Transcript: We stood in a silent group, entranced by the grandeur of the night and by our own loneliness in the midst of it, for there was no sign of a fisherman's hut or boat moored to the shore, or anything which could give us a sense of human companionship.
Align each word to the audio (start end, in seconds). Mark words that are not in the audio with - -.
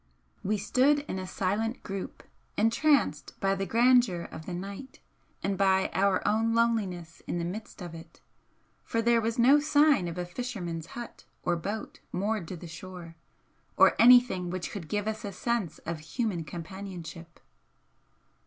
We 0.43 0.57
stood 0.57 1.01
in 1.07 1.19
a 1.19 1.27
silent 1.27 1.83
group, 1.83 2.23
entranced 2.57 3.39
by 3.39 3.53
the 3.53 3.67
grandeur 3.67 4.23
of 4.23 4.47
the 4.47 4.53
night 4.55 4.99
and 5.43 5.55
by 5.59 5.91
our 5.93 6.27
own 6.27 6.55
loneliness 6.55 7.21
in 7.27 7.37
the 7.37 7.45
midst 7.45 7.83
of 7.83 7.93
it, 7.93 8.19
for 8.83 8.99
there 8.99 9.21
was 9.21 9.37
no 9.37 9.59
sign 9.59 10.07
of 10.07 10.17
a 10.17 10.25
fisherman's 10.25 10.87
hut 10.97 11.25
or 11.43 11.55
boat 11.55 11.99
moored 12.11 12.47
to 12.47 12.57
the 12.57 12.65
shore, 12.65 13.15
or 13.77 13.93
anything 13.99 14.49
which 14.49 14.71
could 14.71 14.87
give 14.89 15.07
us 15.07 15.23
a 15.23 15.31
sense 15.31 15.77
of 15.85 15.99
human 15.99 16.45
companionship. 16.45 17.39